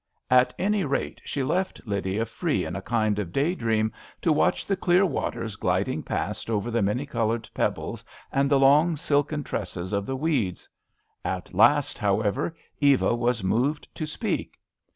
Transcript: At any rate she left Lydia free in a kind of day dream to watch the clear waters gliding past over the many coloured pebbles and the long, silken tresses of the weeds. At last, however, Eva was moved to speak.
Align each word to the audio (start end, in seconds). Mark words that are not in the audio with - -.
At 0.31 0.51
any 0.57 0.83
rate 0.83 1.21
she 1.25 1.43
left 1.43 1.79
Lydia 1.85 2.25
free 2.25 2.65
in 2.65 2.75
a 2.75 2.81
kind 2.81 3.19
of 3.19 3.31
day 3.31 3.53
dream 3.53 3.91
to 4.21 4.33
watch 4.33 4.65
the 4.65 4.75
clear 4.75 5.05
waters 5.05 5.55
gliding 5.55 6.01
past 6.01 6.49
over 6.49 6.71
the 6.71 6.81
many 6.81 7.05
coloured 7.05 7.47
pebbles 7.53 8.03
and 8.31 8.49
the 8.49 8.57
long, 8.57 8.95
silken 8.95 9.43
tresses 9.43 9.93
of 9.93 10.07
the 10.07 10.15
weeds. 10.17 10.67
At 11.23 11.53
last, 11.53 11.99
however, 11.99 12.55
Eva 12.79 13.13
was 13.13 13.43
moved 13.43 13.87
to 13.93 14.07
speak. 14.07 14.57